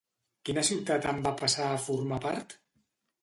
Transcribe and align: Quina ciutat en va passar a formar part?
Quina 0.49 0.61
ciutat 0.69 1.05
en 1.11 1.19
va 1.27 1.33
passar 1.43 1.67
a 1.73 1.77
formar 1.83 2.19
part? 2.27 2.57